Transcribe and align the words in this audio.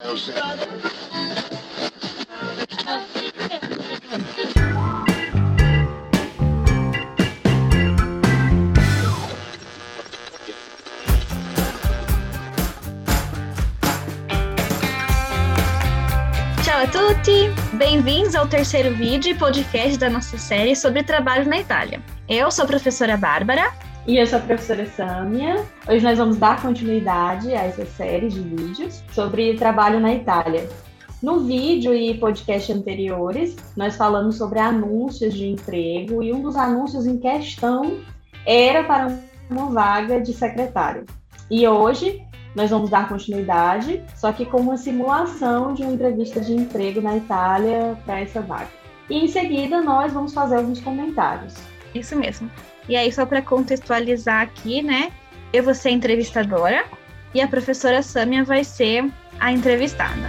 Ciao 0.00 0.14
a 16.82 16.86
tutti, 16.86 17.50
bem-vindos 17.74 18.34
ao 18.34 18.46
terceiro 18.46 18.94
vídeo 18.94 19.32
e 19.32 19.34
podcast 19.34 19.98
da 19.98 20.08
nossa 20.08 20.38
série 20.38 20.74
sobre 20.74 21.02
trabalho 21.02 21.46
na 21.46 21.58
Itália. 21.58 22.02
Eu 22.26 22.50
sou 22.50 22.64
a 22.64 22.68
professora 22.68 23.18
Bárbara. 23.18 23.70
E 24.06 24.16
eu 24.16 24.26
sou 24.26 24.38
a 24.38 24.42
professora 24.42 24.86
Sâmia. 24.86 25.62
Hoje 25.86 26.02
nós 26.02 26.16
vamos 26.16 26.38
dar 26.38 26.60
continuidade 26.62 27.52
a 27.52 27.64
essa 27.64 27.84
série 27.84 28.28
de 28.28 28.40
vídeos 28.40 29.02
sobre 29.12 29.54
trabalho 29.56 30.00
na 30.00 30.14
Itália. 30.14 30.66
No 31.22 31.40
vídeo 31.40 31.94
e 31.94 32.16
podcast 32.16 32.72
anteriores, 32.72 33.56
nós 33.76 33.96
falamos 33.96 34.36
sobre 34.36 34.58
anúncios 34.58 35.34
de 35.34 35.46
emprego 35.46 36.22
e 36.22 36.32
um 36.32 36.40
dos 36.40 36.56
anúncios 36.56 37.06
em 37.06 37.18
questão 37.18 37.98
era 38.46 38.82
para 38.84 39.18
uma 39.50 39.66
vaga 39.66 40.18
de 40.18 40.32
secretário. 40.32 41.04
E 41.50 41.68
hoje 41.68 42.24
nós 42.56 42.70
vamos 42.70 42.88
dar 42.88 43.06
continuidade, 43.06 44.02
só 44.16 44.32
que 44.32 44.46
com 44.46 44.62
uma 44.62 44.78
simulação 44.78 45.74
de 45.74 45.82
uma 45.82 45.92
entrevista 45.92 46.40
de 46.40 46.54
emprego 46.54 47.02
na 47.02 47.18
Itália 47.18 47.98
para 48.06 48.20
essa 48.20 48.40
vaga. 48.40 48.70
E 49.10 49.24
em 49.24 49.28
seguida 49.28 49.82
nós 49.82 50.10
vamos 50.10 50.32
fazer 50.32 50.56
alguns 50.56 50.80
comentários. 50.80 51.54
Isso 51.94 52.16
mesmo. 52.16 52.50
E 52.90 52.96
aí, 52.96 53.12
só 53.12 53.24
para 53.24 53.40
contextualizar 53.40 54.42
aqui, 54.42 54.82
né? 54.82 55.12
Eu 55.52 55.62
vou 55.62 55.72
ser 55.74 55.90
a 55.90 55.92
entrevistadora 55.92 56.84
e 57.32 57.40
a 57.40 57.46
professora 57.46 58.02
Sâmia 58.02 58.42
vai 58.42 58.64
ser 58.64 59.08
a 59.38 59.52
entrevistada. 59.52 60.28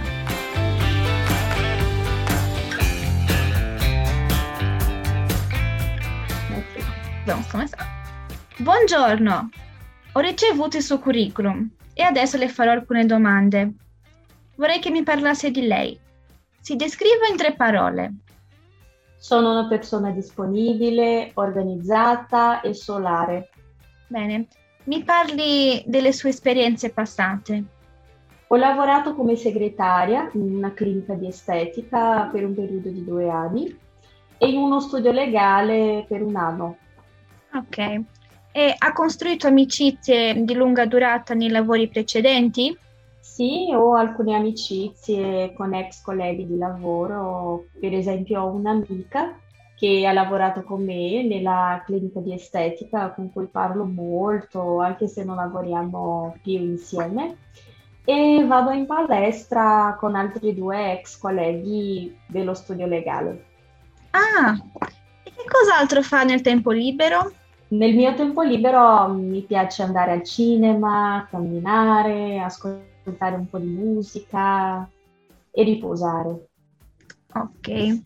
Vamos 7.26 7.46
começar. 7.48 7.84
Buongiorno, 8.60 9.50
ho 10.12 10.20
ricevuto 10.20 10.76
il 10.76 10.84
suo 10.84 11.00
curriculum 11.00 11.68
e 11.96 12.02
adesso 12.02 12.36
le 12.36 12.48
farò 12.48 12.70
alcune 12.70 13.04
domande. 13.06 13.72
Vorrei 14.54 14.78
che 14.78 14.90
mi 14.90 15.02
parlasse 15.02 15.50
di 15.50 15.66
lei. 15.66 15.98
Si 16.60 16.76
descriva 16.76 17.26
in 17.28 17.36
tre 17.36 17.54
parole. 17.54 18.12
Sono 19.22 19.52
una 19.52 19.68
persona 19.68 20.10
disponibile, 20.10 21.30
organizzata 21.34 22.60
e 22.60 22.74
solare. 22.74 23.50
Bene, 24.08 24.48
mi 24.86 25.04
parli 25.04 25.80
delle 25.86 26.12
sue 26.12 26.30
esperienze 26.30 26.90
passate. 26.90 27.64
Ho 28.48 28.56
lavorato 28.56 29.14
come 29.14 29.36
segretaria 29.36 30.28
in 30.32 30.56
una 30.56 30.74
clinica 30.74 31.14
di 31.14 31.28
estetica 31.28 32.28
per 32.32 32.44
un 32.44 32.56
periodo 32.56 32.88
di 32.88 33.04
due 33.04 33.30
anni 33.30 33.78
e 34.38 34.48
in 34.48 34.56
uno 34.56 34.80
studio 34.80 35.12
legale 35.12 36.04
per 36.08 36.20
un 36.20 36.34
anno. 36.34 36.76
Ok. 37.54 37.78
E 38.50 38.74
ha 38.76 38.92
costruito 38.92 39.46
amicizie 39.46 40.42
di 40.42 40.54
lunga 40.54 40.84
durata 40.84 41.32
nei 41.34 41.48
lavori 41.48 41.86
precedenti? 41.86 42.76
Sì, 43.22 43.72
ho 43.72 43.94
alcune 43.94 44.34
amicizie 44.34 45.52
con 45.54 45.72
ex 45.74 46.02
colleghi 46.02 46.44
di 46.44 46.58
lavoro, 46.58 47.66
per 47.78 47.94
esempio 47.94 48.42
ho 48.42 48.48
un'amica 48.48 49.38
che 49.76 50.04
ha 50.06 50.12
lavorato 50.12 50.64
con 50.64 50.84
me 50.84 51.22
nella 51.22 51.80
clinica 51.86 52.18
di 52.18 52.32
estetica 52.32 53.12
con 53.12 53.32
cui 53.32 53.46
parlo 53.46 53.84
molto, 53.84 54.80
anche 54.80 55.06
se 55.06 55.22
non 55.22 55.36
lavoriamo 55.36 56.36
più 56.42 56.54
insieme. 56.54 57.36
E 58.04 58.44
vado 58.44 58.72
in 58.72 58.86
palestra 58.86 59.96
con 59.98 60.16
altri 60.16 60.52
due 60.52 60.92
ex 60.92 61.16
colleghi 61.16 62.16
dello 62.26 62.54
studio 62.54 62.86
legale. 62.86 63.44
Ah, 64.10 64.52
e 65.22 65.30
che 65.30 65.44
cos'altro 65.48 66.02
fa 66.02 66.24
nel 66.24 66.40
tempo 66.40 66.72
libero? 66.72 67.32
Nel 67.68 67.94
mio 67.94 68.14
tempo 68.14 68.42
libero 68.42 69.08
mi 69.08 69.42
piace 69.42 69.84
andare 69.84 70.10
al 70.10 70.24
cinema, 70.24 71.26
camminare, 71.30 72.40
ascoltare 72.40 72.90
un 73.04 73.48
po' 73.48 73.58
di 73.58 73.66
musica 73.66 74.88
e 75.50 75.62
riposare. 75.62 76.48
Ok. 77.34 78.02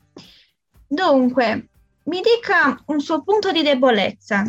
Dunque, 0.87 1.69
mi 2.05 2.21
dica 2.21 2.81
un 2.87 3.01
suo 3.01 3.23
punto 3.23 3.51
di 3.53 3.63
debolezza. 3.63 4.45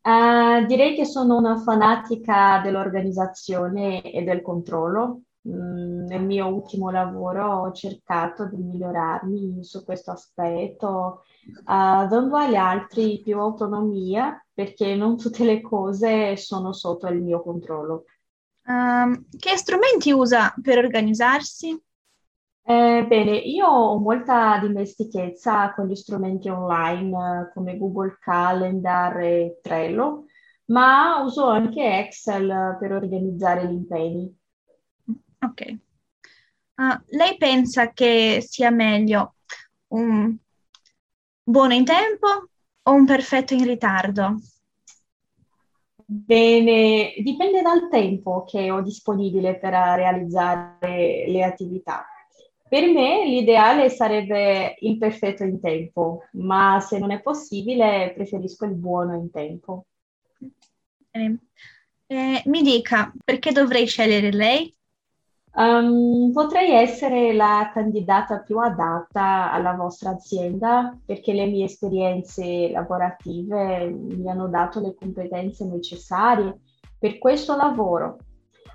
Uh, 0.00 0.64
direi 0.66 0.94
che 0.94 1.04
sono 1.04 1.36
una 1.36 1.58
fanatica 1.58 2.60
dell'organizzazione 2.62 4.02
e 4.02 4.22
del 4.22 4.42
controllo. 4.42 5.22
Mm, 5.48 6.06
nel 6.06 6.24
mio 6.24 6.46
ultimo 6.46 6.90
lavoro 6.90 7.62
ho 7.62 7.72
cercato 7.72 8.46
di 8.46 8.56
migliorarmi 8.56 9.62
su 9.62 9.84
questo 9.84 10.10
aspetto, 10.10 11.22
uh, 11.46 11.62
dando 11.64 12.36
agli 12.36 12.56
altri 12.56 13.20
più 13.22 13.38
autonomia 13.38 14.44
perché 14.52 14.96
non 14.96 15.16
tutte 15.16 15.44
le 15.44 15.60
cose 15.60 16.36
sono 16.36 16.72
sotto 16.72 17.06
il 17.06 17.22
mio 17.22 17.42
controllo. 17.42 18.04
Um, 18.68 19.24
che 19.38 19.56
strumenti 19.56 20.12
usa 20.12 20.54
per 20.60 20.76
organizzarsi? 20.76 21.70
Eh, 22.62 23.06
bene, 23.08 23.36
io 23.36 23.66
ho 23.66 23.98
molta 23.98 24.58
dimestichezza 24.58 25.72
con 25.72 25.86
gli 25.86 25.94
strumenti 25.94 26.50
online 26.50 27.50
come 27.54 27.78
Google 27.78 28.18
Calendar 28.20 29.18
e 29.20 29.58
Trello, 29.62 30.26
ma 30.66 31.22
uso 31.22 31.46
anche 31.46 31.80
Excel 31.80 32.76
per 32.78 32.92
organizzare 32.92 33.66
gli 33.66 33.72
impegni. 33.72 34.38
Ok. 35.40 35.78
Uh, 36.74 37.00
lei 37.06 37.38
pensa 37.38 37.92
che 37.92 38.44
sia 38.46 38.68
meglio 38.68 39.36
un 39.94 40.36
buono 41.42 41.72
in 41.72 41.86
tempo 41.86 42.50
o 42.82 42.92
un 42.92 43.06
perfetto 43.06 43.54
in 43.54 43.64
ritardo? 43.64 44.40
Bene, 46.10 47.12
dipende 47.18 47.60
dal 47.60 47.88
tempo 47.90 48.44
che 48.44 48.70
ho 48.70 48.80
disponibile 48.80 49.58
per 49.58 49.72
realizzare 49.72 51.26
le 51.28 51.44
attività. 51.44 52.06
Per 52.66 52.86
me 52.90 53.26
l'ideale 53.26 53.90
sarebbe 53.90 54.76
il 54.78 54.96
perfetto 54.96 55.42
in 55.42 55.60
tempo, 55.60 56.22
ma 56.32 56.80
se 56.80 56.98
non 56.98 57.10
è 57.10 57.20
possibile 57.20 58.12
preferisco 58.14 58.64
il 58.64 58.74
buono 58.74 59.16
in 59.16 59.30
tempo. 59.30 59.84
Eh, 61.10 62.42
mi 62.46 62.62
dica, 62.62 63.12
perché 63.22 63.52
dovrei 63.52 63.86
scegliere 63.86 64.32
lei? 64.32 64.74
Um, 65.54 66.30
potrei 66.32 66.72
essere 66.72 67.32
la 67.32 67.70
candidata 67.72 68.40
più 68.40 68.58
adatta 68.58 69.50
alla 69.50 69.72
vostra 69.72 70.10
azienda 70.10 70.96
perché 71.04 71.32
le 71.32 71.46
mie 71.46 71.64
esperienze 71.64 72.70
lavorative 72.70 73.88
mi 73.88 74.30
hanno 74.30 74.46
dato 74.48 74.78
le 74.80 74.94
competenze 74.94 75.64
necessarie 75.64 76.60
per 76.98 77.18
questo 77.18 77.56
lavoro 77.56 78.18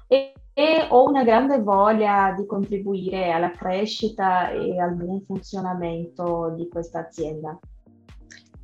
e, 0.07 0.33
e 0.51 0.88
ho 0.89 1.07
una 1.07 1.23
grande 1.23 1.59
voglia 1.62 2.33
di 2.38 2.45
contribuire 2.45 3.31
alla 3.31 3.51
crescita 3.51 4.50
e 4.50 4.78
al 4.79 4.95
buon 4.95 5.22
funzionamento 5.25 6.53
di 6.57 6.67
questa 6.67 7.00
azienda. 7.00 7.57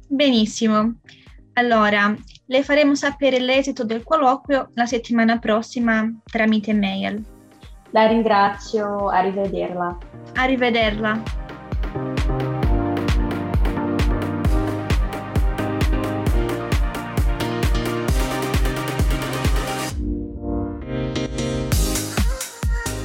Benissimo. 0.07 0.99
Allora, 1.53 2.13
le 2.45 2.63
faremo 2.63 2.95
sapere 2.95 3.39
l'esito 3.39 3.83
del 3.83 4.03
colloquio 4.03 4.71
la 4.73 4.85
settimana 4.85 5.39
prossima 5.39 6.09
tramite 6.23 6.73
mail. 6.73 7.37
La 7.91 8.05
ringrazio, 8.07 9.09
arrivederla. 9.09 9.97
Arrivederla. 10.35 11.23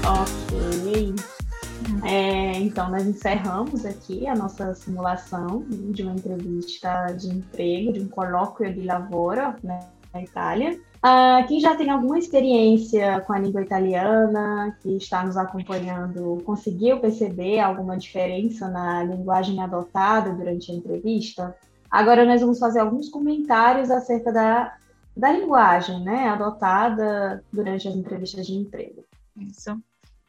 Ok. 0.06 1.14
É, 2.04 2.58
então, 2.58 2.90
nós 2.90 3.06
encerramos 3.06 3.87
aqui 3.87 4.26
a 4.26 4.34
nossa 4.34 4.75
simulação 4.75 5.64
de 5.69 6.02
uma 6.02 6.12
entrevista 6.12 7.06
de 7.12 7.28
emprego, 7.28 7.94
de 7.94 8.00
um 8.00 8.08
colóquio 8.08 8.70
de 8.75 8.82
lavoro 8.82 9.54
né, 9.62 9.80
na 10.12 10.22
Itália. 10.22 10.78
Uh, 11.04 11.46
quem 11.46 11.60
já 11.60 11.76
tem 11.76 11.90
alguma 11.90 12.18
experiência 12.18 13.20
com 13.26 13.34
a 13.34 13.38
língua 13.38 13.60
italiana, 13.60 14.74
que 14.80 14.96
está 14.96 15.22
nos 15.22 15.36
acompanhando, 15.36 16.42
conseguiu 16.46 16.98
perceber 16.98 17.60
alguma 17.60 17.98
diferença 17.98 18.70
na 18.70 19.04
linguagem 19.04 19.62
adotada 19.62 20.32
durante 20.32 20.72
a 20.72 20.74
entrevista? 20.74 21.54
Agora 21.90 22.24
nós 22.24 22.40
vamos 22.40 22.58
fazer 22.58 22.78
alguns 22.78 23.10
comentários 23.10 23.90
acerca 23.90 24.32
da, 24.32 24.78
da 25.14 25.30
linguagem 25.30 26.02
né, 26.02 26.26
adotada 26.26 27.44
durante 27.52 27.86
as 27.86 27.94
entrevistas 27.94 28.46
de 28.46 28.54
emprego. 28.54 29.04
Isso. 29.38 29.78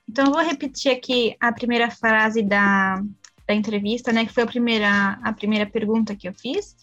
Então, 0.09 0.25
eu 0.25 0.31
vou 0.33 0.43
repetir 0.43 0.91
aqui 0.91 1.37
a 1.39 1.53
primeira 1.53 1.89
frase 1.89 2.43
da, 2.43 3.01
da 3.47 3.53
entrevista, 3.53 4.11
né, 4.11 4.25
que 4.25 4.33
foi 4.33 4.43
a 4.43 4.47
primeira, 4.47 5.19
a 5.23 5.31
primeira 5.31 5.65
pergunta 5.65 6.17
que 6.17 6.27
eu 6.27 6.33
fiz. 6.33 6.75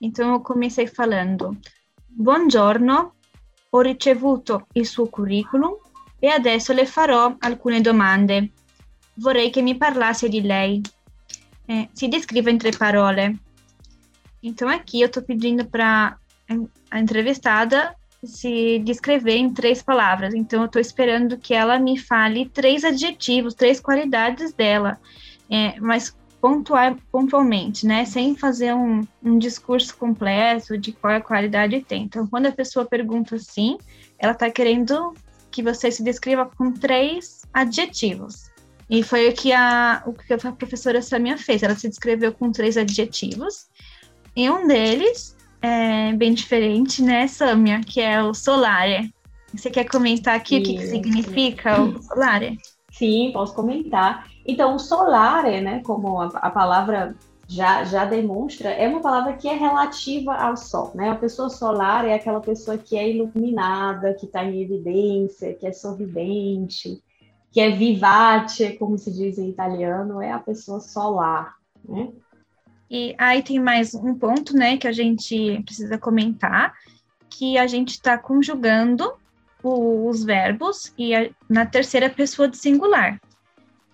Então, 0.00 0.32
eu 0.32 0.40
comecei 0.40 0.86
falando: 0.86 1.54
Buongiorno, 2.08 3.12
ho 3.74 3.80
ricevuto 3.80 4.68
il 4.74 4.86
suo 4.86 5.08
curriculum 5.08 5.76
e 6.20 6.28
adesso 6.28 6.72
le 6.72 6.86
farò 6.86 7.34
alcune 7.40 7.80
domande. 7.80 8.50
Vorrei 9.14 9.50
che 9.50 9.62
mi 9.62 9.76
parlasse 9.76 10.28
di 10.28 10.40
lei. 10.40 10.80
É, 11.66 11.88
se 11.92 12.08
descreva 12.08 12.50
em 12.50 12.58
três 12.58 12.76
parole. 12.76 13.38
Então, 14.42 14.68
aqui 14.68 15.00
eu 15.00 15.06
estou 15.06 15.22
pedindo 15.22 15.64
para 15.64 16.16
a 16.90 17.00
entrevistada 17.00 17.96
se 18.22 18.78
descrever 18.80 19.36
em 19.36 19.52
três 19.52 19.82
palavras. 19.82 20.34
Então, 20.34 20.60
eu 20.60 20.66
estou 20.66 20.80
esperando 20.80 21.38
que 21.38 21.54
ela 21.54 21.78
me 21.78 21.98
fale 21.98 22.48
três 22.48 22.84
adjetivos, 22.84 23.54
três 23.54 23.80
qualidades 23.80 24.52
dela, 24.52 25.00
é, 25.50 25.80
mas 25.80 26.16
pontual, 26.44 26.94
pontualmente, 27.10 27.86
né? 27.86 28.04
Sem 28.04 28.36
fazer 28.36 28.74
um, 28.74 29.00
um 29.22 29.38
discurso 29.38 29.96
completo 29.96 30.76
de 30.76 30.92
qual 30.92 31.18
qualidade 31.22 31.80
tem. 31.80 32.02
Então, 32.02 32.26
quando 32.26 32.44
a 32.44 32.52
pessoa 32.52 32.84
pergunta 32.84 33.36
assim, 33.36 33.78
ela 34.18 34.32
está 34.32 34.50
querendo 34.50 35.14
que 35.50 35.62
você 35.62 35.90
se 35.90 36.02
descreva 36.04 36.44
com 36.44 36.70
três 36.70 37.46
adjetivos. 37.50 38.50
E 38.90 39.02
foi 39.02 39.30
o 39.30 39.32
que 39.32 39.54
a, 39.54 40.02
o 40.04 40.12
que 40.12 40.34
a 40.34 40.52
professora 40.52 41.00
Samia 41.00 41.38
fez. 41.38 41.62
Ela 41.62 41.74
se 41.74 41.88
descreveu 41.88 42.30
com 42.30 42.52
três 42.52 42.76
adjetivos. 42.76 43.70
E 44.36 44.50
um 44.50 44.66
deles 44.66 45.34
é 45.62 46.12
bem 46.12 46.34
diferente, 46.34 47.02
né, 47.02 47.26
Samia? 47.26 47.80
Que 47.80 48.02
é 48.02 48.22
o 48.22 48.34
solare. 48.34 49.10
Você 49.54 49.70
quer 49.70 49.84
comentar 49.84 50.36
aqui 50.36 50.56
Sim. 50.56 50.60
o 50.60 50.64
que, 50.64 50.76
que 50.76 50.86
significa 50.88 51.80
o 51.80 52.02
solare? 52.02 52.58
Sim, 52.92 53.30
posso 53.32 53.54
comentar. 53.54 54.33
Então, 54.46 54.78
solare, 54.78 55.60
né, 55.60 55.82
como 55.84 56.20
a, 56.20 56.26
a 56.26 56.50
palavra 56.50 57.14
já, 57.48 57.84
já 57.84 58.04
demonstra, 58.04 58.70
é 58.70 58.88
uma 58.88 59.00
palavra 59.00 59.34
que 59.34 59.48
é 59.48 59.54
relativa 59.54 60.34
ao 60.34 60.56
sol, 60.56 60.92
né? 60.94 61.10
A 61.10 61.14
pessoa 61.14 61.50
solar 61.50 62.06
é 62.06 62.14
aquela 62.14 62.40
pessoa 62.40 62.78
que 62.78 62.96
é 62.96 63.08
iluminada, 63.08 64.14
que 64.14 64.26
está 64.26 64.44
em 64.44 64.62
evidência, 64.62 65.54
que 65.54 65.66
é 65.66 65.72
sorridente, 65.72 67.02
que 67.52 67.60
é 67.60 67.70
vivace, 67.70 68.76
como 68.78 68.98
se 68.98 69.12
diz 69.12 69.38
em 69.38 69.48
italiano, 69.48 70.20
é 70.20 70.32
a 70.32 70.38
pessoa 70.38 70.80
solar, 70.80 71.54
né? 71.86 72.08
E 72.90 73.14
aí 73.18 73.42
tem 73.42 73.58
mais 73.58 73.94
um 73.94 74.14
ponto, 74.14 74.56
né, 74.56 74.76
que 74.76 74.86
a 74.86 74.92
gente 74.92 75.62
precisa 75.64 75.98
comentar, 75.98 76.74
que 77.28 77.58
a 77.58 77.66
gente 77.66 77.90
está 77.90 78.16
conjugando 78.16 79.12
os 79.62 80.22
verbos 80.22 80.92
e 80.96 81.14
a, 81.14 81.30
na 81.48 81.64
terceira 81.64 82.10
pessoa 82.10 82.46
do 82.46 82.56
singular. 82.56 83.18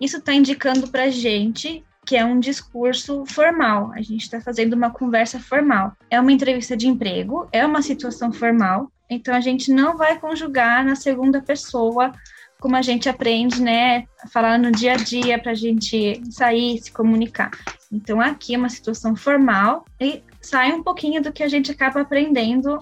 Isso 0.01 0.17
está 0.17 0.33
indicando 0.33 0.87
para 0.87 1.03
a 1.03 1.09
gente 1.09 1.83
que 2.03 2.17
é 2.17 2.25
um 2.25 2.39
discurso 2.39 3.23
formal. 3.27 3.91
A 3.93 4.01
gente 4.01 4.23
está 4.23 4.41
fazendo 4.41 4.73
uma 4.73 4.89
conversa 4.89 5.39
formal. 5.39 5.95
É 6.09 6.19
uma 6.19 6.31
entrevista 6.31 6.75
de 6.75 6.87
emprego, 6.87 7.47
é 7.51 7.63
uma 7.63 7.83
situação 7.83 8.33
formal. 8.33 8.91
Então 9.07 9.35
a 9.35 9.39
gente 9.39 9.71
não 9.71 9.95
vai 9.95 10.17
conjugar 10.17 10.83
na 10.83 10.95
segunda 10.95 11.41
pessoa 11.41 12.11
como 12.59 12.75
a 12.75 12.81
gente 12.81 13.09
aprende, 13.09 13.59
né, 13.59 14.05
falar 14.31 14.59
no 14.59 14.71
dia 14.71 14.93
a 14.93 14.95
dia 14.95 15.39
para 15.39 15.51
a 15.51 15.55
gente 15.55 16.21
sair, 16.29 16.77
se 16.77 16.91
comunicar. 16.91 17.49
Então, 17.91 18.21
aqui 18.21 18.53
é 18.53 18.57
uma 18.57 18.69
situação 18.69 19.15
formal 19.15 19.83
e 19.99 20.21
sai 20.39 20.71
um 20.71 20.83
pouquinho 20.83 21.23
do 21.23 21.33
que 21.33 21.41
a 21.41 21.47
gente 21.47 21.71
acaba 21.71 22.01
aprendendo 22.01 22.79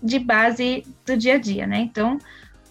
de 0.00 0.20
base 0.20 0.84
do 1.04 1.16
dia 1.16 1.34
a 1.34 1.38
dia, 1.38 1.66
né? 1.66 1.80
Então, 1.80 2.18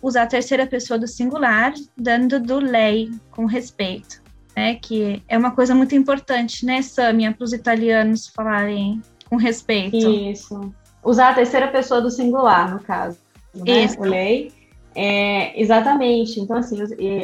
usar 0.05 0.23
a 0.23 0.27
terceira 0.27 0.67
pessoa 0.67 0.99
do 0.99 1.07
singular, 1.07 1.73
dando 1.97 2.39
do 2.39 2.59
lei, 2.59 3.09
com 3.31 3.45
respeito, 3.45 4.21
né? 4.55 4.75
Que 4.75 5.23
é 5.27 5.35
uma 5.35 5.49
coisa 5.49 5.73
muito 5.73 5.95
importante, 5.95 6.63
né, 6.63 6.83
Samia, 6.83 7.31
para 7.33 7.43
os 7.43 7.53
italianos 7.53 8.27
falarem 8.27 9.01
com 9.27 9.35
respeito. 9.35 9.97
Isso. 9.97 10.71
Usar 11.03 11.29
a 11.29 11.33
terceira 11.33 11.67
pessoa 11.69 12.01
do 12.01 12.11
singular, 12.11 12.71
no 12.71 12.79
caso. 12.79 13.17
Né? 13.55 13.85
Isso. 13.85 13.99
O 13.99 14.03
lei 14.03 14.51
é, 14.95 15.59
exatamente. 15.61 16.39
Então, 16.39 16.55
assim, 16.55 16.77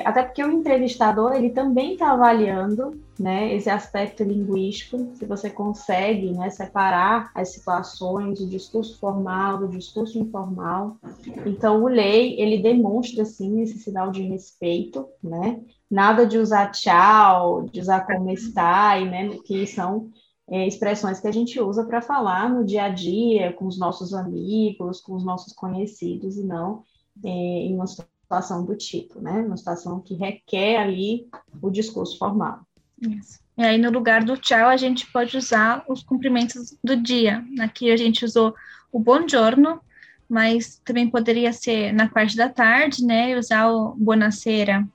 até 0.03 0.23
porque 0.23 0.43
o 0.43 0.51
entrevistador 0.51 1.33
ele 1.33 1.51
também 1.51 1.93
está 1.93 2.11
avaliando 2.11 2.99
né, 3.17 3.55
esse 3.55 3.69
aspecto 3.69 4.23
linguístico, 4.23 5.11
se 5.15 5.25
você 5.25 5.49
consegue 5.49 6.31
né, 6.31 6.49
separar 6.49 7.31
as 7.33 7.53
situações 7.53 8.39
do 8.39 8.47
discurso 8.47 8.99
formal 8.99 9.59
do 9.59 9.69
discurso 9.69 10.19
informal. 10.19 10.97
Então, 11.45 11.81
o 11.81 11.87
lei 11.87 12.37
ele 12.37 12.61
demonstra 12.61 13.23
sim 13.23 13.61
esse 13.61 13.79
sinal 13.79 14.11
de 14.11 14.21
respeito, 14.23 15.07
né? 15.23 15.61
Nada 15.89 16.25
de 16.25 16.37
usar 16.37 16.71
tchau, 16.71 17.63
de 17.63 17.79
usar 17.79 18.05
como 18.05 18.29
está, 18.31 18.99
né? 18.99 19.37
Que 19.45 19.65
são 19.65 20.09
é, 20.49 20.67
expressões 20.67 21.21
que 21.21 21.27
a 21.27 21.31
gente 21.31 21.59
usa 21.61 21.85
para 21.85 22.01
falar 22.01 22.49
no 22.49 22.65
dia 22.65 22.83
a 22.83 22.89
dia 22.89 23.53
com 23.53 23.65
os 23.65 23.79
nossos 23.79 24.13
amigos, 24.13 24.99
com 24.99 25.15
os 25.15 25.23
nossos 25.23 25.53
conhecidos 25.53 26.35
e 26.35 26.43
não 26.43 26.83
é, 27.23 27.29
em 27.29 27.75
uma 27.75 27.87
situação 27.87 28.65
do 28.65 28.75
tipo, 28.75 29.19
né? 29.19 29.41
Uma 29.41 29.57
situação 29.57 29.99
que 29.99 30.13
requer 30.13 30.77
ali 30.77 31.27
o 31.61 31.69
discurso 31.69 32.17
formal. 32.17 32.61
Isso. 33.01 33.39
E 33.57 33.63
aí, 33.63 33.77
no 33.77 33.91
lugar 33.91 34.23
do 34.23 34.37
tchau, 34.37 34.69
a 34.69 34.77
gente 34.77 35.11
pode 35.11 35.37
usar 35.37 35.83
os 35.87 36.03
cumprimentos 36.03 36.77
do 36.83 36.95
dia. 36.95 37.43
Aqui 37.59 37.91
a 37.91 37.97
gente 37.97 38.23
usou 38.23 38.55
o 38.91 38.99
buongiorno, 38.99 39.81
mas 40.29 40.81
também 40.85 41.09
poderia 41.09 41.51
ser 41.51 41.93
na 41.93 42.07
parte 42.07 42.37
da 42.37 42.49
tarde, 42.49 43.05
né? 43.05 43.37
Usar 43.37 43.69
o 43.69 43.93
buonasera, 43.95 44.87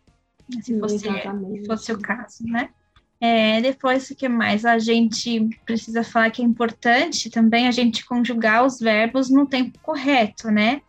se 0.62 0.78
fosse, 0.78 0.99
se 0.99 1.67
fosse 1.67 1.93
o 1.93 1.99
caso, 1.99 2.44
né? 2.44 2.70
É, 3.20 3.61
depois, 3.62 4.11
o 4.11 4.14
que 4.14 4.28
mais? 4.28 4.64
A 4.64 4.78
gente 4.78 5.49
precisa 5.64 6.05
falar 6.05 6.31
que 6.31 6.43
é 6.43 6.44
importante 6.44 7.31
também 7.31 7.67
a 7.67 7.70
gente 7.70 8.05
conjugar 8.05 8.64
os 8.64 8.78
verbos 8.78 9.31
no 9.31 9.46
tempo 9.46 9.78
correto, 9.81 10.50
né? 10.50 10.82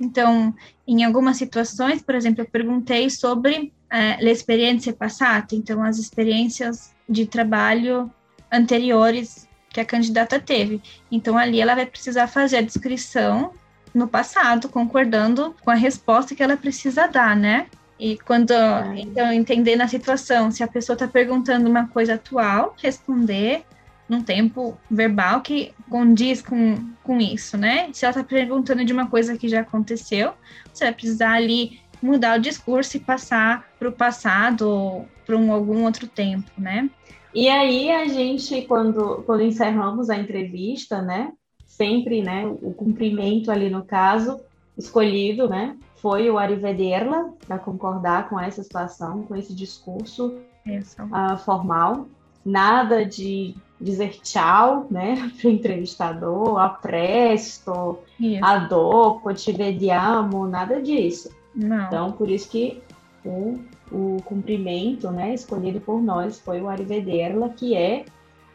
Então, 0.00 0.54
em 0.86 1.04
algumas 1.04 1.36
situações, 1.36 2.00
por 2.00 2.14
exemplo, 2.14 2.42
eu 2.42 2.48
perguntei 2.48 3.10
sobre 3.10 3.72
uh, 3.92 4.24
l'experiência 4.24 4.92
passada, 4.92 5.48
então 5.52 5.82
as 5.82 5.98
experiências 5.98 6.92
de 7.08 7.26
trabalho 7.26 8.10
anteriores 8.50 9.48
que 9.68 9.78
a 9.78 9.84
candidata 9.84 10.40
teve. 10.40 10.82
Então, 11.12 11.36
ali 11.36 11.60
ela 11.60 11.74
vai 11.74 11.86
precisar 11.86 12.26
fazer 12.26 12.56
a 12.56 12.62
descrição 12.62 13.52
no 13.94 14.08
passado, 14.08 14.68
concordando 14.68 15.54
com 15.62 15.70
a 15.70 15.74
resposta 15.74 16.34
que 16.34 16.42
ela 16.42 16.56
precisa 16.56 17.06
dar, 17.06 17.36
né? 17.36 17.66
E 17.98 18.18
quando, 18.18 18.52
é. 18.52 19.00
então, 19.00 19.30
entender 19.30 19.80
a 19.80 19.86
situação, 19.86 20.50
se 20.50 20.62
a 20.62 20.68
pessoa 20.68 20.94
está 20.94 21.06
perguntando 21.06 21.68
uma 21.68 21.86
coisa 21.86 22.14
atual, 22.14 22.74
responder 22.82 23.64
num 24.10 24.22
tempo 24.22 24.76
verbal 24.90 25.40
que 25.40 25.72
condiz 25.88 26.42
com, 26.42 26.90
com 27.04 27.20
isso, 27.20 27.56
né? 27.56 27.88
Se 27.92 28.04
ela 28.04 28.10
está 28.10 28.24
perguntando 28.24 28.84
de 28.84 28.92
uma 28.92 29.08
coisa 29.08 29.38
que 29.38 29.48
já 29.48 29.60
aconteceu, 29.60 30.32
você 30.72 30.86
vai 30.86 30.92
precisar 30.92 31.34
ali 31.34 31.78
mudar 32.02 32.36
o 32.36 32.42
discurso 32.42 32.96
e 32.96 33.00
passar 33.00 33.70
para 33.78 33.88
o 33.88 33.92
passado 33.92 34.68
ou 34.68 35.08
para 35.24 35.36
um, 35.36 35.52
algum 35.52 35.84
outro 35.84 36.08
tempo, 36.08 36.50
né? 36.58 36.90
E 37.32 37.48
aí 37.48 37.88
a 37.88 38.08
gente, 38.08 38.62
quando, 38.62 39.22
quando 39.24 39.44
encerramos 39.44 40.10
a 40.10 40.16
entrevista, 40.18 41.00
né? 41.00 41.32
Sempre, 41.64 42.20
né? 42.20 42.44
O 42.46 42.74
cumprimento 42.74 43.48
ali 43.52 43.70
no 43.70 43.84
caso 43.84 44.40
escolhido, 44.76 45.48
né? 45.48 45.76
Foi 45.96 46.28
o 46.28 46.36
Arivederla 46.36 47.32
para 47.46 47.60
concordar 47.60 48.28
com 48.28 48.40
essa 48.40 48.60
situação, 48.60 49.22
com 49.22 49.36
esse 49.36 49.54
discurso 49.54 50.34
uh, 50.66 51.38
formal. 51.44 52.08
Nada 52.44 53.04
de 53.04 53.54
dizer 53.80 54.20
tchau, 54.20 54.86
né, 54.90 55.30
para 55.40 55.48
o 55.48 55.52
entrevistador, 55.52 56.58
a 56.58 56.68
presto, 56.68 57.98
isso. 58.18 58.44
a 58.44 58.58
dopo, 58.58 59.32
te 59.32 59.52
vediamo, 59.52 60.46
nada 60.46 60.80
disso. 60.82 61.30
Não. 61.54 61.86
Então, 61.86 62.12
por 62.12 62.30
isso 62.30 62.48
que 62.50 62.82
o, 63.24 63.58
o 63.90 64.22
cumprimento, 64.24 65.10
né, 65.10 65.34
escolhido 65.34 65.80
por 65.80 66.00
nós 66.00 66.38
foi 66.38 66.60
o 66.60 66.68
arrivederla, 66.68 67.48
que 67.48 67.74
é 67.76 68.04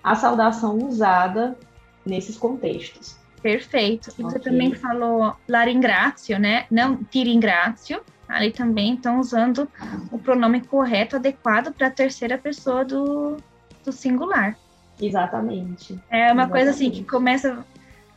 a 0.03 0.15
saudação 0.15 0.77
usada 0.77 1.57
nesses 2.05 2.37
contextos. 2.37 3.17
Perfeito. 3.41 4.09
E 4.09 4.11
okay. 4.11 4.23
você 4.25 4.39
também 4.39 4.73
falou 4.73 5.35
la 5.47 5.63
ringrazio, 5.63 6.39
né? 6.39 6.65
Não 6.71 6.97
ti 7.03 7.23
ringrazio. 7.23 8.01
Ali 8.27 8.51
também 8.51 8.95
estão 8.95 9.19
usando 9.19 9.69
o 10.11 10.17
pronome 10.17 10.61
correto, 10.61 11.15
adequado 11.15 11.71
para 11.71 11.87
a 11.87 11.91
terceira 11.91 12.39
pessoa 12.39 12.83
do, 12.83 13.37
do 13.83 13.91
singular. 13.91 14.57
Exatamente. 15.01 15.99
É 16.09 16.31
uma 16.31 16.43
Exatamente. 16.43 16.51
coisa 16.51 16.71
assim 16.71 16.91
que 16.91 17.03
começa 17.03 17.65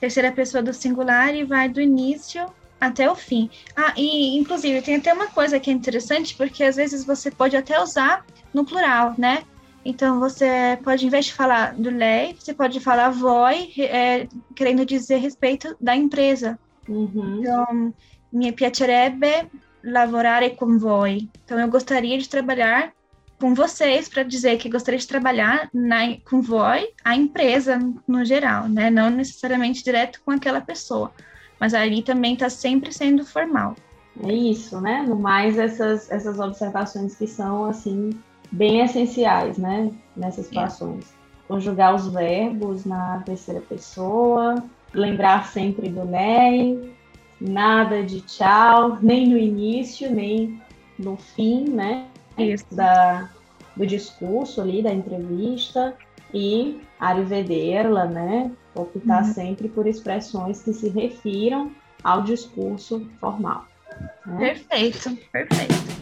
terceira 0.01 0.31
pessoa 0.31 0.63
do 0.63 0.73
singular 0.73 1.35
e 1.35 1.45
vai 1.45 1.69
do 1.69 1.81
início 1.81 2.47
até 2.81 3.11
o 3.11 3.15
fim. 3.15 3.51
Ah, 3.77 3.93
e 3.97 4.37
inclusive 4.39 4.83
tem 4.83 4.97
até 4.97 5.13
uma 5.13 5.27
coisa 5.27 5.59
que 5.59 5.71
é 5.71 5.73
interessante, 5.73 6.37
porque 6.37 6.63
às 6.63 6.77
vezes 6.77 7.05
você 7.05 7.31
pode 7.31 7.57
até 7.57 7.81
usar 7.81 8.25
no 8.55 8.65
plural, 8.65 9.15
né? 9.19 9.43
Então 9.85 10.21
você 10.21 10.79
pode, 10.83 11.07
em 11.07 11.09
vez 11.09 11.27
de 11.27 11.35
falar 11.35 11.75
do 11.75 11.91
lei, 11.91 12.37
você 12.39 12.53
pode 12.53 12.79
falar 12.81 13.11
voi, 13.11 13.73
é, 13.79 14.29
querendo 14.55 14.85
dizer 14.85 15.17
respeito 15.17 15.75
da 15.81 15.97
empresa. 15.97 16.59
Uhum. 16.89 17.41
Então, 17.41 17.95
mi 18.33 18.53
piacerebbe 18.53 19.51
lavorare 19.83 20.51
con 20.51 20.79
voi. 20.79 21.29
Então 21.45 21.59
eu 21.59 21.69
gostaria 21.69 22.19
de 22.19 22.29
trabalhar 22.29 22.93
com 23.41 23.55
vocês 23.55 24.09
para 24.09 24.23
dizer 24.23 24.59
que 24.59 24.69
gostaria 24.69 24.99
de 24.99 25.07
trabalhar 25.07 25.69
na, 25.73 26.17
com 26.29 26.43
voi, 26.43 26.89
a 27.05 27.15
empresa 27.15 27.79
no 28.07 28.25
geral, 28.25 28.69
né? 28.69 28.91
Não 28.91 29.11
necessariamente 29.11 29.85
direto 29.85 30.21
com 30.25 30.33
aquela 30.33 30.61
pessoa, 30.61 31.13
mas 31.61 31.73
ali 31.73 32.03
também 32.03 32.35
está 32.35 32.51
sempre 32.51 32.93
sendo 32.93 33.25
formal. 33.25 33.77
É 34.25 34.33
isso, 34.33 34.81
né? 34.81 35.05
No 35.07 35.17
mais, 35.17 35.57
essas, 35.57 36.11
essas 36.11 36.41
observações 36.41 37.15
que 37.15 37.27
são, 37.27 37.67
assim, 37.67 38.11
bem 38.51 38.81
essenciais, 38.81 39.57
né? 39.57 39.93
Nessas 40.17 40.47
situações. 40.47 41.07
Conjugar 41.47 41.95
os 41.95 42.09
verbos 42.09 42.85
na 42.85 43.23
terceira 43.25 43.61
pessoa, 43.61 44.63
lembrar 44.93 45.47
sempre 45.47 45.89
do 45.89 46.05
NEI, 46.05 46.93
nada 47.41 48.03
de 48.03 48.21
tchau, 48.23 48.99
nem 49.01 49.29
no 49.29 49.39
início, 49.39 50.13
nem 50.13 50.61
no 50.99 51.17
fim, 51.17 51.65
né? 51.69 52.07
Isso. 52.39 52.67
Da, 52.73 53.29
do 53.77 53.87
discurso 53.87 54.61
ali, 54.61 54.83
da 54.83 54.93
entrevista. 54.93 55.95
E 56.33 56.81
Arivederla, 57.01 58.05
né? 58.05 58.51
Optar 58.75 59.25
uhum. 59.25 59.33
sempre 59.33 59.69
por 59.69 59.87
expressões 59.87 60.63
que 60.63 60.75
se 60.75 60.89
refiram 60.91 61.73
ao 62.05 62.23
discurso 62.23 63.07
formal. 63.19 63.65
Né? 64.27 64.55
Perfeito, 64.55 65.17
perfeito. 65.33 65.98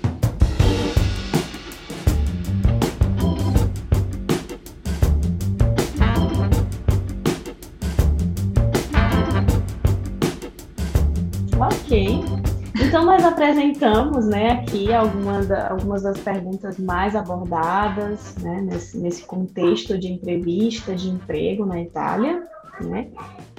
Então 12.97 13.05
nós 13.05 13.27
apresentamos 13.27 14.25
né, 14.27 14.53
aqui 14.53 14.91
algumas, 14.91 15.51
algumas 15.51 16.03
das 16.03 16.19
perguntas 16.19 16.79
mais 16.79 17.15
abordadas 17.15 18.35
né, 18.37 18.63
nesse, 18.63 18.97
nesse 18.97 19.23
contexto 19.23 19.99
de 19.99 20.11
entrevista 20.11 20.95
de 20.95 21.11
emprego 21.11 21.67
na 21.67 21.79
Itália. 21.79 22.49
Né? 22.81 23.09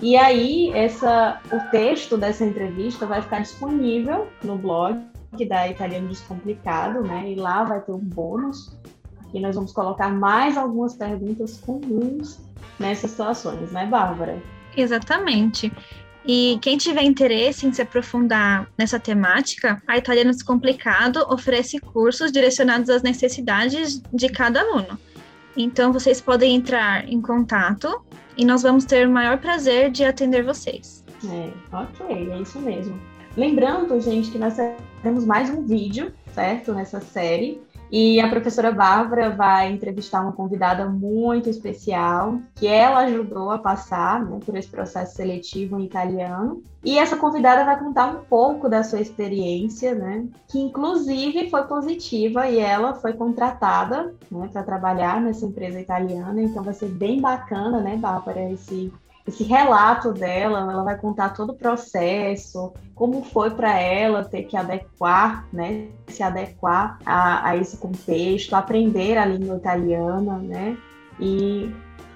E 0.02 0.18
aí, 0.18 0.72
essa, 0.74 1.40
o 1.54 1.70
texto 1.70 2.18
dessa 2.18 2.44
entrevista 2.44 3.06
vai 3.06 3.22
ficar 3.22 3.42
disponível 3.42 4.28
no 4.44 4.58
blog 4.58 5.00
da 5.48 5.68
Italiano 5.68 6.08
Descomplicado, 6.08 7.04
né? 7.04 7.32
E 7.32 7.36
lá 7.36 7.64
vai 7.64 7.80
ter 7.80 7.92
um 7.92 8.00
bônus 8.00 8.76
e 9.36 9.40
nós 9.40 9.54
vamos 9.54 9.72
colocar 9.72 10.10
mais 10.10 10.58
algumas 10.58 10.96
perguntas 10.96 11.60
comuns 11.60 12.40
nessas 12.80 13.12
situações, 13.12 13.72
né, 13.72 13.86
Bárbara? 13.86 14.42
Exatamente. 14.76 15.72
E 16.28 16.60
quem 16.62 16.78
tiver 16.78 17.04
interesse 17.04 17.66
em 17.66 17.72
se 17.72 17.82
aprofundar 17.82 18.70
nessa 18.78 19.00
temática, 19.00 19.82
a 19.88 19.98
Italiano 19.98 20.32
Descomplicado 20.32 21.26
oferece 21.30 21.80
cursos 21.80 22.34
direcionados 22.34 22.90
às 22.90 23.02
necessidades 23.02 24.02
de 24.14 24.28
cada 24.28 24.60
aluno. 24.60 25.00
Então, 25.56 25.94
vocês 25.94 26.20
podem 26.20 26.54
entrar 26.54 27.08
em 27.08 27.22
contato 27.22 28.02
e 28.36 28.44
nós 28.44 28.62
vamos 28.62 28.84
ter 28.84 29.08
o 29.08 29.12
maior 29.12 29.38
prazer 29.38 29.90
de 29.90 30.04
atender 30.04 30.44
vocês. 30.44 31.02
É, 31.32 31.50
ok, 31.72 32.30
é 32.30 32.42
isso 32.42 32.60
mesmo. 32.60 33.00
Lembrando, 33.38 34.00
gente, 34.02 34.30
que 34.30 34.38
nós 34.38 34.56
teremos 35.02 35.26
mais 35.26 35.50
um 35.50 35.66
vídeo, 35.66 36.12
certo, 36.34 36.74
nessa 36.74 37.00
série. 37.00 37.62
E 37.92 38.20
a 38.20 38.30
professora 38.30 38.72
Bárbara 38.72 39.30
vai 39.30 39.72
entrevistar 39.72 40.22
uma 40.22 40.34
convidada 40.34 40.86
muito 40.90 41.50
especial, 41.50 42.40
que 42.56 42.68
ela 42.68 43.02
ajudou 43.02 43.52
a 43.52 43.58
passar 43.58 44.24
né, 44.26 44.40
por 44.46 44.56
esse 44.56 44.68
processo 44.68 45.16
seletivo 45.16 45.80
em 45.80 45.86
italiano. 45.86 46.62
E 46.84 46.98
essa 46.98 47.18
convidada 47.18 47.66
vai 47.66 47.80
contar 47.80 48.08
um 48.08 48.24
pouco 48.26 48.70
da 48.70 48.84
sua 48.84 49.00
experiência, 49.00 49.96
né, 49.96 50.26
que 50.48 50.60
inclusive 50.60 51.50
foi 51.50 51.64
positiva 51.64 52.48
e 52.48 52.60
ela 52.60 52.94
foi 52.94 53.14
contratada 53.14 54.14
né, 54.30 54.50
para 54.52 54.64
trabalhar 54.64 55.22
nessa 55.22 55.46
empresa 55.46 55.80
italiana. 55.80 56.42
Então 56.42 56.64
vai 56.64 56.74
ser 56.74 56.90
bem 56.90 57.22
bacana, 57.22 57.80
né, 57.80 57.96
Bárbara, 57.98 58.52
esse 58.52 58.92
esse 59.28 59.44
relato 59.44 60.14
dela, 60.14 60.60
ela 60.60 60.84
vai 60.84 60.98
contar 60.98 61.34
todo 61.34 61.52
o 61.52 61.56
processo, 61.56 62.74
como 62.96 63.22
foi 63.24 63.52
para 63.52 63.78
ela 63.78 64.24
ter 64.24 64.44
que 64.44 64.56
adequar, 64.56 65.46
né, 65.52 65.88
se 66.08 66.24
adequar 66.24 66.98
a, 67.06 67.50
a, 67.50 67.58
esse 67.58 67.78
contexto, 67.78 68.56
aprender 68.56 69.18
a 69.18 69.26
língua 69.26 69.58
italiana, 69.58 70.38
né, 70.38 70.78
e 71.20 71.70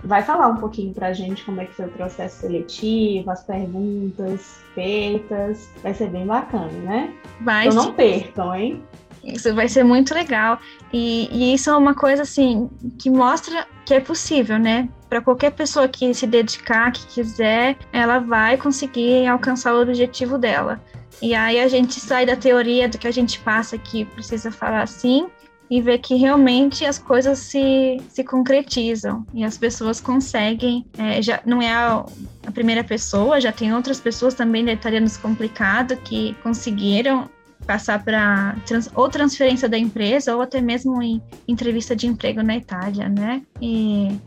vai 0.04 0.24
falar 0.24 0.48
um 0.48 0.58
pouquinho 0.58 0.94
para 0.94 1.08
a 1.08 1.14
gente 1.14 1.44
como 1.44 1.62
é 1.62 1.66
que 1.66 1.74
foi 1.74 1.86
o 1.86 1.92
processo 1.92 2.42
seletivo, 2.42 3.30
as 3.30 3.44
perguntas 3.44 4.62
feitas, 4.74 5.70
vai 5.84 5.94
ser 5.94 6.10
bem 6.10 6.26
bacana, 6.26 6.72
né? 6.72 7.14
Vai. 7.42 7.68
Então 7.68 7.86
não 7.86 7.94
percam, 7.94 8.56
hein? 8.56 8.84
Isso 9.24 9.54
vai 9.54 9.68
ser 9.68 9.84
muito 9.84 10.14
legal. 10.14 10.60
E, 10.92 11.30
e, 11.32 11.54
isso 11.54 11.70
é 11.70 11.78
uma 11.78 11.94
coisa 11.94 12.24
assim 12.24 12.70
que 13.00 13.10
mostra 13.10 13.68
que 13.86 13.94
é 13.94 14.00
possível, 14.00 14.58
né? 14.58 14.90
Para 15.10 15.22
qualquer 15.22 15.52
pessoa 15.52 15.88
que 15.88 16.14
se 16.14 16.26
dedicar, 16.26 16.92
que 16.92 17.06
quiser, 17.08 17.78
ela 17.92 18.20
vai 18.20 18.58
conseguir 18.58 19.28
alcançar 19.28 19.74
o 19.74 19.82
objetivo 19.82 20.38
dela. 20.38 20.82
E 21.22 21.36
aí 21.36 21.60
a 21.60 21.68
gente 21.68 22.00
sai 22.00 22.26
da 22.26 22.36
teoria 22.36 22.90
do 22.90 22.98
que 22.98 23.08
a 23.08 23.12
gente 23.12 23.40
passa 23.40 23.78
que 23.78 24.06
precisa 24.06 24.52
falar 24.52 24.82
assim 24.82 25.28
e 25.70 25.80
ver 25.80 26.00
que 26.00 26.16
realmente 26.16 26.86
as 26.86 26.98
coisas 26.98 27.40
se, 27.40 28.02
se 28.10 28.26
concretizam 28.26 29.26
e 29.34 29.44
as 29.44 29.58
pessoas 29.58 30.02
conseguem. 30.02 30.86
É, 30.98 31.22
já 31.22 31.40
não 31.46 31.62
é 31.62 31.72
a, 31.72 32.06
a 32.46 32.52
primeira 32.52 32.84
pessoa, 32.84 33.40
já 33.40 33.54
tem 33.54 33.74
outras 33.74 34.00
pessoas 34.00 34.34
também 34.34 34.70
Italianos 34.70 35.16
Complicado 35.16 35.96
que 35.96 36.36
conseguiram 36.44 37.30
passar 37.66 38.04
para 38.04 38.56
trans, 38.66 38.90
ou 38.96 39.10
transferência 39.10 39.70
da 39.70 39.78
empresa 39.78 40.36
ou 40.36 40.42
até 40.42 40.62
mesmo 40.62 41.02
em 41.02 41.22
entrevista 41.48 41.96
de 41.96 42.08
emprego 42.08 42.42
na 42.42 42.56
Itália, 42.56 43.08
né? 43.08 43.42
E 43.62 44.18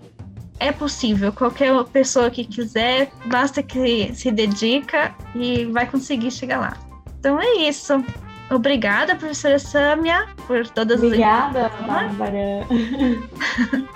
é 0.59 0.73
possível, 0.73 1.33
qualquer 1.33 1.73
pessoa 1.85 2.31
que 2.31 2.45
quiser, 2.45 3.11
basta 3.27 3.63
que 3.63 4.15
se 4.15 4.31
dedica 4.31 5.15
e 5.35 5.67
vai 5.67 5.87
conseguir 5.87 6.31
chegar 6.31 6.59
lá. 6.59 6.77
Então 7.19 7.41
é 7.41 7.69
isso. 7.69 8.05
Obrigada, 8.51 9.17
professora 9.17 9.59
Sâmia, 9.59 10.27
por 10.47 10.67
todas 10.69 11.03
Obrigada, 11.03 11.67
as 11.67 11.75
Obrigada, 11.75 11.93
Bárbara. 11.93 12.67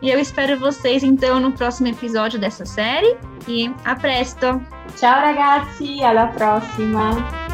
e 0.00 0.08
eu 0.08 0.18
espero 0.18 0.58
vocês, 0.58 1.02
então, 1.02 1.40
no 1.40 1.52
próximo 1.52 1.88
episódio 1.88 2.38
dessa 2.38 2.64
série. 2.64 3.16
E 3.48 3.72
a 3.84 3.94
presto! 3.94 4.60
Ciao 4.96 5.20
ragazzi, 5.20 6.02
alla 6.02 6.28
prossima! 6.28 7.45